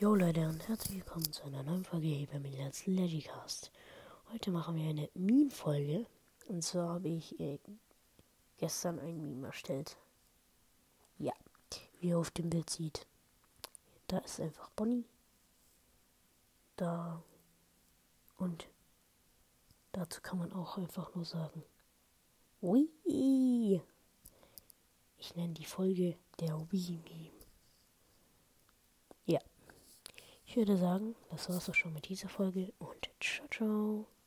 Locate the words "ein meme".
8.98-9.48